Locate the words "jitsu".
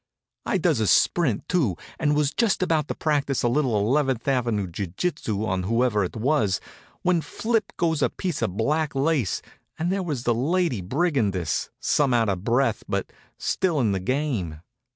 4.87-5.45